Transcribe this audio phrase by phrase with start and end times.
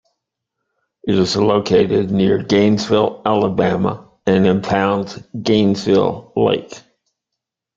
[1.03, 6.73] It is located near Gainesville, Alabama, and impounds Gainesville Lake.